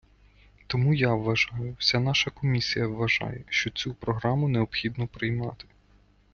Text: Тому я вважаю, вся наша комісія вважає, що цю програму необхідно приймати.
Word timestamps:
Тому 0.67 0.93
я 0.93 1.13
вважаю, 1.13 1.75
вся 1.79 1.99
наша 1.99 2.29
комісія 2.31 2.87
вважає, 2.87 3.43
що 3.49 3.69
цю 3.69 3.93
програму 3.93 4.47
необхідно 4.49 5.07
приймати. 5.07 5.65